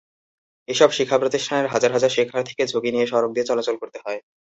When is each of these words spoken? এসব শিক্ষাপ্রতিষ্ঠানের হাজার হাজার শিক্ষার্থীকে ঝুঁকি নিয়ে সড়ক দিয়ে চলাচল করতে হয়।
এসব 0.69 0.89
শিক্ষাপ্রতিষ্ঠানের 0.97 1.71
হাজার 1.73 1.91
হাজার 1.91 2.11
শিক্ষার্থীকে 2.15 2.63
ঝুঁকি 2.67 2.89
নিয়ে 2.91 3.09
সড়ক 3.11 3.31
দিয়ে 3.33 3.49
চলাচল 3.49 3.75
করতে 3.81 3.99
হয়। 4.05 4.19